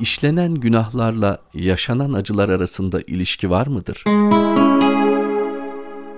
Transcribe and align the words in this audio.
işlenen 0.00 0.54
günahlarla 0.54 1.38
yaşanan 1.54 2.12
acılar 2.12 2.48
arasında 2.48 3.00
ilişki 3.00 3.50
var 3.50 3.66
mıdır? 3.66 4.04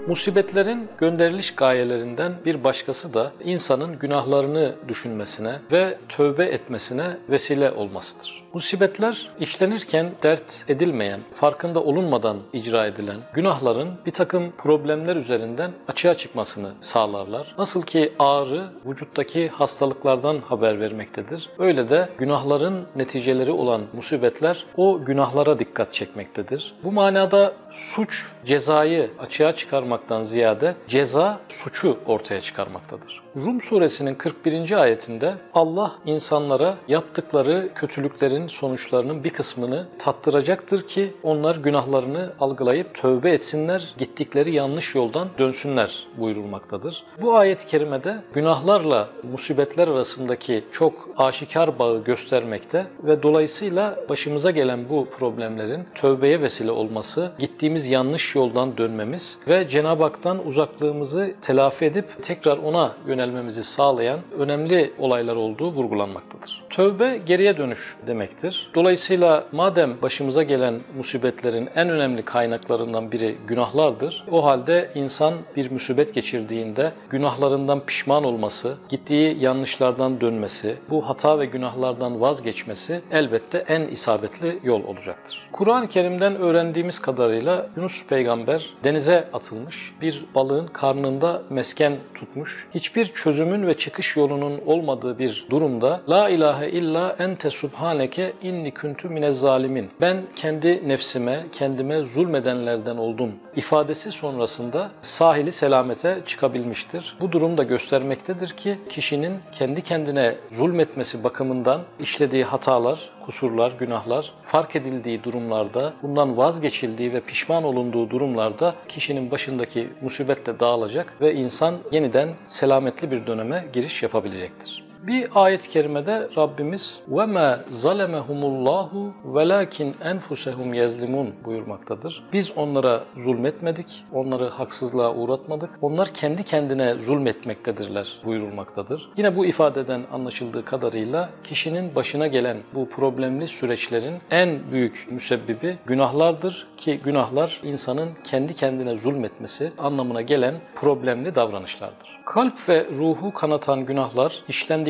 Musibetlerin 0.08 0.88
gönderiliş 0.98 1.54
gayelerinden 1.54 2.32
bir 2.44 2.64
başkası 2.64 3.14
da 3.14 3.32
insanın 3.44 3.98
günahlarını 3.98 4.76
düşünmesine 4.88 5.58
ve 5.72 5.98
tövbe 6.08 6.44
etmesine 6.44 7.16
vesile 7.30 7.70
olmasıdır. 7.70 8.41
Musibetler 8.54 9.30
işlenirken 9.40 10.10
dert 10.22 10.64
edilmeyen, 10.68 11.20
farkında 11.34 11.82
olunmadan 11.82 12.38
icra 12.52 12.86
edilen 12.86 13.20
günahların 13.34 13.88
bir 14.06 14.10
takım 14.10 14.52
problemler 14.58 15.16
üzerinden 15.16 15.70
açığa 15.88 16.14
çıkmasını 16.14 16.72
sağlarlar. 16.80 17.54
Nasıl 17.58 17.82
ki 17.82 18.12
ağrı 18.18 18.68
vücuttaki 18.86 19.48
hastalıklardan 19.48 20.38
haber 20.38 20.80
vermektedir. 20.80 21.48
Öyle 21.58 21.90
de 21.90 22.08
günahların 22.18 22.86
neticeleri 22.96 23.50
olan 23.50 23.82
musibetler 23.92 24.66
o 24.76 25.04
günahlara 25.04 25.58
dikkat 25.58 25.94
çekmektedir. 25.94 26.74
Bu 26.84 26.92
manada 26.92 27.52
suç 27.72 28.32
cezayı 28.44 29.10
açığa 29.18 29.52
çıkarmaktan 29.52 30.24
ziyade 30.24 30.74
ceza 30.88 31.40
suçu 31.48 31.98
ortaya 32.06 32.40
çıkarmaktadır. 32.40 33.22
Rum 33.36 33.62
suresinin 33.62 34.14
41. 34.14 34.82
ayetinde 34.82 35.34
Allah 35.54 35.92
insanlara 36.06 36.76
yaptıkları 36.88 37.70
kötülüklerin 37.74 38.41
sonuçlarının 38.48 39.24
bir 39.24 39.30
kısmını 39.30 39.86
tattıracaktır 39.98 40.86
ki 40.86 41.12
onlar 41.22 41.56
günahlarını 41.56 42.32
algılayıp 42.40 42.94
tövbe 42.94 43.30
etsinler, 43.30 43.94
gittikleri 43.98 44.54
yanlış 44.54 44.94
yoldan 44.94 45.28
dönsünler 45.38 46.06
buyurulmaktadır. 46.18 47.02
Bu 47.22 47.34
ayet-i 47.34 47.66
kerimede 47.66 48.16
günahlarla 48.34 49.08
musibetler 49.32 49.88
arasındaki 49.88 50.64
çok 50.72 51.08
aşikar 51.16 51.78
bağı 51.78 52.04
göstermekte 52.04 52.86
ve 53.04 53.22
dolayısıyla 53.22 53.98
başımıza 54.08 54.50
gelen 54.50 54.88
bu 54.88 55.08
problemlerin 55.18 55.84
tövbeye 55.94 56.40
vesile 56.40 56.70
olması, 56.70 57.32
gittiğimiz 57.38 57.88
yanlış 57.88 58.34
yoldan 58.34 58.76
dönmemiz 58.76 59.38
ve 59.48 59.68
Cenab-ı 59.68 60.02
Hak'tan 60.02 60.46
uzaklığımızı 60.46 61.34
telafi 61.42 61.84
edip 61.84 62.22
tekrar 62.22 62.58
ona 62.58 62.92
yönelmemizi 63.06 63.64
sağlayan 63.64 64.20
önemli 64.38 64.92
olaylar 64.98 65.36
olduğu 65.36 65.72
vurgulanmaktadır. 65.72 66.62
Tövbe 66.72 67.20
geriye 67.26 67.56
dönüş 67.56 67.96
demektir. 68.06 68.70
Dolayısıyla 68.74 69.44
madem 69.52 70.02
başımıza 70.02 70.42
gelen 70.42 70.80
musibetlerin 70.96 71.68
en 71.74 71.88
önemli 71.88 72.22
kaynaklarından 72.22 73.12
biri 73.12 73.36
günahlardır, 73.46 74.24
o 74.30 74.44
halde 74.44 74.90
insan 74.94 75.34
bir 75.56 75.70
musibet 75.70 76.14
geçirdiğinde 76.14 76.92
günahlarından 77.10 77.80
pişman 77.80 78.24
olması, 78.24 78.76
gittiği 78.88 79.44
yanlışlardan 79.44 80.20
dönmesi, 80.20 80.76
bu 80.90 81.08
hata 81.08 81.38
ve 81.38 81.46
günahlardan 81.46 82.20
vazgeçmesi 82.20 83.00
elbette 83.10 83.64
en 83.68 83.80
isabetli 83.80 84.58
yol 84.62 84.84
olacaktır. 84.84 85.48
Kur'an-ı 85.52 85.88
Kerim'den 85.88 86.36
öğrendiğimiz 86.36 86.98
kadarıyla 86.98 87.66
Yunus 87.76 88.06
peygamber 88.06 88.66
denize 88.84 89.28
atılmış, 89.32 89.92
bir 90.00 90.24
balığın 90.34 90.66
karnında 90.66 91.42
mesken 91.50 91.96
tutmuş, 92.14 92.68
hiçbir 92.74 93.06
çözümün 93.06 93.66
ve 93.66 93.76
çıkış 93.76 94.16
yolunun 94.16 94.60
olmadığı 94.66 95.18
bir 95.18 95.46
durumda 95.50 96.00
La 96.08 96.28
ilahe 96.28 96.61
illa 96.70 97.16
ente 97.18 97.50
subhaneke 97.50 98.32
inni 98.42 98.74
kuntu 98.74 99.08
minez 99.08 99.40
zalimin. 99.40 99.90
Ben 100.00 100.16
kendi 100.36 100.88
nefsime, 100.88 101.46
kendime 101.52 102.00
zulmedenlerden 102.00 102.96
oldum 102.96 103.32
ifadesi 103.56 104.12
sonrasında 104.12 104.90
sahili 105.02 105.52
selamete 105.52 106.18
çıkabilmiştir. 106.26 107.16
Bu 107.20 107.32
durum 107.32 107.58
da 107.58 107.62
göstermektedir 107.62 108.48
ki 108.48 108.78
kişinin 108.88 109.34
kendi 109.52 109.82
kendine 109.82 110.36
zulmetmesi 110.56 111.24
bakımından 111.24 111.80
işlediği 112.00 112.44
hatalar, 112.44 113.10
kusurlar, 113.26 113.72
günahlar 113.78 114.32
fark 114.44 114.76
edildiği 114.76 115.24
durumlarda, 115.24 115.92
bundan 116.02 116.36
vazgeçildiği 116.36 117.12
ve 117.12 117.20
pişman 117.20 117.64
olunduğu 117.64 118.10
durumlarda 118.10 118.74
kişinin 118.88 119.30
başındaki 119.30 119.88
musibet 120.00 120.46
de 120.46 120.60
dağılacak 120.60 121.20
ve 121.20 121.34
insan 121.34 121.74
yeniden 121.92 122.28
selametli 122.46 123.10
bir 123.10 123.26
döneme 123.26 123.64
giriş 123.72 124.02
yapabilecektir. 124.02 124.91
Bir 125.07 125.27
ayet-i 125.35 125.69
kerimede 125.69 126.29
Rabbimiz 126.37 126.99
وَمَا 127.11 127.63
ظَلَمَهُمُ 127.71 128.41
اللّٰهُ 128.51 129.11
وَلَاكِنْ 129.25 129.93
اَنْفُسَهُمْ 129.93 130.75
يَزْلِمُونَ 130.75 131.27
buyurmaktadır. 131.45 132.23
Biz 132.33 132.51
onlara 132.57 133.03
zulmetmedik, 133.25 134.05
onları 134.13 134.49
haksızlığa 134.49 135.15
uğratmadık. 135.15 135.69
Onlar 135.81 136.13
kendi 136.13 136.43
kendine 136.43 136.93
zulmetmektedirler 136.93 138.07
buyurulmaktadır. 138.25 139.09
Yine 139.17 139.35
bu 139.35 139.45
ifadeden 139.45 140.03
anlaşıldığı 140.11 140.65
kadarıyla 140.65 141.29
kişinin 141.43 141.95
başına 141.95 142.27
gelen 142.27 142.57
bu 142.73 142.89
problemli 142.89 143.47
süreçlerin 143.47 144.15
en 144.31 144.59
büyük 144.71 145.07
müsebbibi 145.11 145.77
günahlardır 145.85 146.67
ki 146.77 146.99
günahlar 147.03 147.59
insanın 147.63 148.09
kendi 148.23 148.53
kendine 148.53 148.97
zulmetmesi 148.97 149.71
anlamına 149.77 150.21
gelen 150.21 150.55
problemli 150.75 151.35
davranışlardır. 151.35 152.17
Kalp 152.25 152.69
ve 152.69 152.85
ruhu 152.97 153.33
kanatan 153.33 153.85
günahlar 153.85 154.33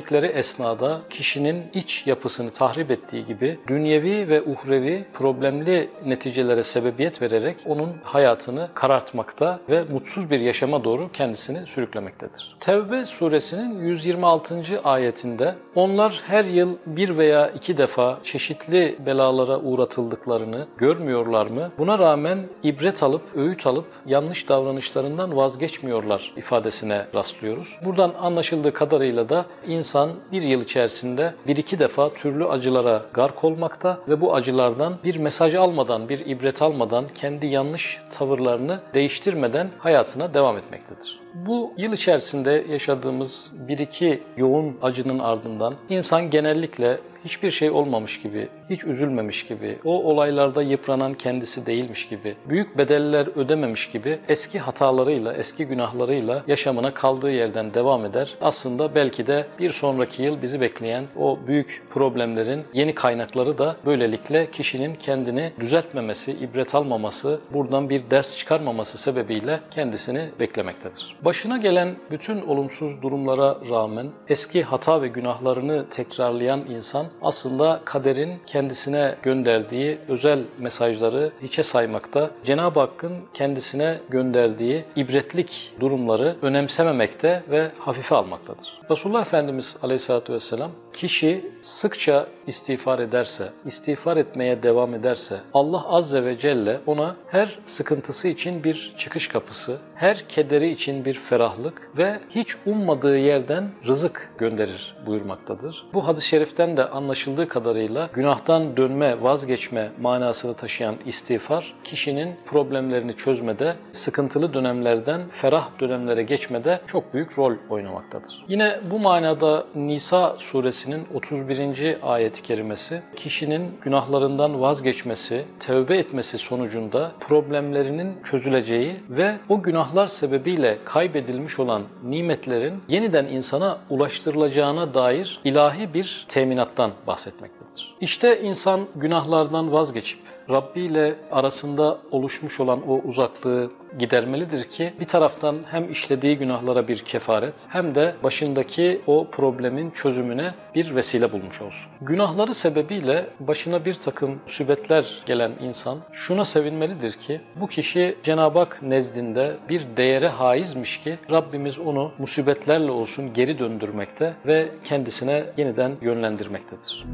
işlendikleri 0.02 0.38
esnada 0.38 1.00
kişinin 1.10 1.64
iç 1.74 2.06
yapısını 2.06 2.50
tahrip 2.50 2.90
ettiği 2.90 3.26
gibi 3.26 3.58
dünyevi 3.68 4.28
ve 4.28 4.42
uhrevi 4.42 5.04
problemli 5.14 5.90
neticelere 6.06 6.62
sebebiyet 6.62 7.22
vererek 7.22 7.56
onun 7.66 7.96
hayatını 8.02 8.68
karartmakta 8.74 9.60
ve 9.68 9.84
mutsuz 9.84 10.30
bir 10.30 10.40
yaşama 10.40 10.84
doğru 10.84 11.12
kendisini 11.12 11.66
sürüklemektedir. 11.66 12.56
Tevbe 12.60 13.06
suresinin 13.06 13.82
126. 13.82 14.80
ayetinde 14.84 15.54
onlar 15.74 16.20
her 16.26 16.44
yıl 16.44 16.76
bir 16.86 17.18
veya 17.18 17.50
iki 17.50 17.78
defa 17.78 18.18
çeşitli 18.24 18.98
belalara 19.06 19.58
uğratıldıklarını 19.60 20.66
görmüyorlar 20.78 21.46
mı? 21.46 21.70
Buna 21.78 21.98
rağmen 21.98 22.38
ibret 22.62 23.02
alıp, 23.02 23.22
öğüt 23.36 23.66
alıp 23.66 23.86
yanlış 24.06 24.48
davranışlarından 24.48 25.36
vazgeçmiyorlar 25.36 26.32
ifadesine 26.36 27.06
rastlıyoruz. 27.14 27.68
Buradan 27.84 28.14
anlaşıldığı 28.18 28.72
kadarıyla 28.72 29.28
da 29.28 29.46
insan 29.92 30.10
bir 30.32 30.42
yıl 30.42 30.60
içerisinde 30.60 31.34
bir 31.46 31.56
iki 31.56 31.78
defa 31.78 32.14
türlü 32.14 32.46
acılara 32.46 33.02
gark 33.14 33.44
olmakta 33.44 33.98
ve 34.08 34.20
bu 34.20 34.34
acılardan 34.34 34.98
bir 35.04 35.16
mesaj 35.16 35.54
almadan, 35.54 36.08
bir 36.08 36.26
ibret 36.26 36.62
almadan, 36.62 37.04
kendi 37.14 37.46
yanlış 37.46 37.98
tavırlarını 38.10 38.80
değiştirmeden 38.94 39.70
hayatına 39.78 40.34
devam 40.34 40.58
etmektedir. 40.58 41.20
Bu 41.34 41.72
yıl 41.76 41.92
içerisinde 41.92 42.64
yaşadığımız 42.68 43.52
bir 43.52 43.78
iki 43.78 44.22
yoğun 44.36 44.78
acının 44.82 45.18
ardından 45.18 45.74
insan 45.88 46.30
genellikle 46.30 47.00
hiçbir 47.24 47.50
şey 47.50 47.70
olmamış 47.70 48.20
gibi, 48.20 48.48
hiç 48.70 48.84
üzülmemiş 48.84 49.46
gibi, 49.46 49.78
o 49.84 50.04
olaylarda 50.04 50.62
yıpranan 50.62 51.14
kendisi 51.14 51.66
değilmiş 51.66 52.08
gibi, 52.08 52.36
büyük 52.48 52.78
bedeller 52.78 53.26
ödememiş 53.36 53.90
gibi 53.90 54.18
eski 54.28 54.58
hatalarıyla, 54.58 55.34
eski 55.34 55.64
günahlarıyla 55.64 56.44
yaşamına 56.46 56.94
kaldığı 56.94 57.30
yerden 57.30 57.74
devam 57.74 58.04
eder. 58.04 58.34
Aslında 58.40 58.94
belki 58.94 59.26
de 59.26 59.46
bir 59.58 59.70
sonraki 59.70 60.22
yıl 60.22 60.42
bizi 60.42 60.60
bekleyen 60.60 61.04
o 61.16 61.38
büyük 61.46 61.82
problemlerin 61.90 62.64
yeni 62.74 62.94
kaynakları 62.94 63.58
da 63.58 63.76
böylelikle 63.86 64.50
kişinin 64.50 64.94
kendini 64.94 65.52
düzeltmemesi, 65.60 66.32
ibret 66.32 66.74
almaması, 66.74 67.40
buradan 67.52 67.90
bir 67.90 68.10
ders 68.10 68.36
çıkarmaması 68.36 68.98
sebebiyle 68.98 69.60
kendisini 69.70 70.30
beklemektedir. 70.40 71.16
Başına 71.24 71.56
gelen 71.56 71.96
bütün 72.10 72.42
olumsuz 72.42 73.02
durumlara 73.02 73.58
rağmen 73.70 74.06
eski 74.28 74.62
hata 74.62 75.02
ve 75.02 75.08
günahlarını 75.08 75.88
tekrarlayan 75.90 76.60
insan 76.68 77.06
aslında 77.22 77.80
kaderin 77.84 78.38
kendisine 78.46 79.14
gönderdiği 79.22 79.98
özel 80.08 80.40
mesajları 80.58 81.32
hiçe 81.42 81.62
saymakta, 81.62 82.30
Cenab-ı 82.44 82.80
Hakk'ın 82.80 83.12
kendisine 83.34 83.98
gönderdiği 84.10 84.84
ibretlik 84.96 85.72
durumları 85.80 86.36
önemsememekte 86.42 87.42
ve 87.50 87.70
hafife 87.78 88.14
almaktadır. 88.14 88.80
Resulullah 88.90 89.22
Efendimiz 89.22 89.76
Aleyhisselatü 89.82 90.32
Vesselam 90.32 90.70
kişi 90.92 91.50
sıkça 91.62 92.26
istiğfar 92.46 92.98
ederse, 92.98 93.52
istiğfar 93.64 94.16
etmeye 94.16 94.62
devam 94.62 94.94
ederse 94.94 95.40
Allah 95.54 95.88
Azze 95.88 96.24
ve 96.24 96.38
Celle 96.38 96.80
ona 96.86 97.16
her 97.28 97.58
sıkıntısı 97.66 98.28
için 98.28 98.64
bir 98.64 98.94
çıkış 98.98 99.28
kapısı, 99.28 99.78
her 99.94 100.28
kederi 100.28 100.70
için 100.70 101.04
bir 101.04 101.14
ferahlık 101.14 101.90
ve 101.96 102.20
hiç 102.30 102.56
ummadığı 102.66 103.18
yerden 103.18 103.70
rızık 103.86 104.30
gönderir 104.38 104.96
buyurmaktadır. 105.06 105.84
Bu 105.94 106.06
hadis-i 106.06 106.28
şeriften 106.28 106.76
de 106.76 106.84
anlaşıldığı 107.02 107.48
kadarıyla 107.48 108.10
günahtan 108.12 108.76
dönme, 108.76 109.22
vazgeçme 109.22 109.90
manasını 110.00 110.54
taşıyan 110.54 110.96
istiğfar 111.06 111.74
kişinin 111.84 112.36
problemlerini 112.46 113.16
çözmede, 113.16 113.76
sıkıntılı 113.92 114.54
dönemlerden 114.54 115.20
ferah 115.40 115.68
dönemlere 115.80 116.22
geçmede 116.22 116.80
çok 116.86 117.14
büyük 117.14 117.38
rol 117.38 117.52
oynamaktadır. 117.70 118.44
Yine 118.48 118.80
bu 118.90 118.98
manada 118.98 119.66
Nisa 119.74 120.36
suresinin 120.38 121.06
31. 121.14 121.98
ayet-i 122.02 122.42
kerimesi 122.42 123.02
kişinin 123.16 123.70
günahlarından 123.82 124.60
vazgeçmesi, 124.60 125.44
tevbe 125.60 125.96
etmesi 125.96 126.38
sonucunda 126.38 127.12
problemlerinin 127.20 128.22
çözüleceği 128.24 129.00
ve 129.10 129.36
o 129.48 129.62
günahlar 129.62 130.06
sebebiyle 130.06 130.78
kaybedilmiş 130.84 131.58
olan 131.58 131.82
nimetlerin 132.04 132.82
yeniden 132.88 133.26
insana 133.26 133.78
ulaştırılacağına 133.90 134.94
dair 134.94 135.40
ilahi 135.44 135.94
bir 135.94 136.26
teminattan 136.28 136.91
bahsetmektedir. 137.06 137.96
İşte 138.00 138.42
insan 138.42 138.80
günahlardan 138.96 139.72
vazgeçip 139.72 140.20
Rabbi 140.52 140.80
ile 140.80 141.14
arasında 141.30 141.98
oluşmuş 142.10 142.60
olan 142.60 142.90
o 142.90 143.00
uzaklığı 143.04 143.70
gidermelidir 143.98 144.68
ki 144.68 144.92
bir 145.00 145.06
taraftan 145.06 145.56
hem 145.70 145.92
işlediği 145.92 146.38
günahlara 146.38 146.88
bir 146.88 146.98
kefaret 146.98 147.54
hem 147.68 147.94
de 147.94 148.14
başındaki 148.22 149.00
o 149.06 149.26
problemin 149.30 149.90
çözümüne 149.90 150.54
bir 150.74 150.94
vesile 150.94 151.32
bulmuş 151.32 151.60
olsun. 151.60 151.90
Günahları 152.00 152.54
sebebiyle 152.54 153.26
başına 153.40 153.84
bir 153.84 153.94
takım 153.94 154.40
sübetler 154.46 155.22
gelen 155.26 155.52
insan 155.60 155.98
şuna 156.12 156.44
sevinmelidir 156.44 157.12
ki 157.12 157.40
bu 157.56 157.66
kişi 157.66 158.16
Cenab-ı 158.24 158.58
Hak 158.58 158.82
nezdinde 158.82 159.56
bir 159.68 159.82
değere 159.96 160.28
haizmiş 160.28 161.00
ki 161.00 161.18
Rabbimiz 161.30 161.78
onu 161.78 162.12
musibetlerle 162.18 162.90
olsun 162.90 163.34
geri 163.34 163.58
döndürmekte 163.58 164.34
ve 164.46 164.68
kendisine 164.84 165.44
yeniden 165.56 165.92
yönlendirmektedir. 166.02 167.04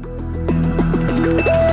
Müzik 1.19 1.68